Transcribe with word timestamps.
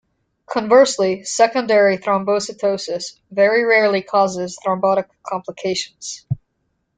Conversely, 0.47 1.23
secondary 1.23 1.95
thrombocytosis 1.95 3.19
very 3.29 3.63
rarely 3.63 4.01
causes 4.01 4.57
thrombotic 4.65 5.05
complications. 5.21 6.25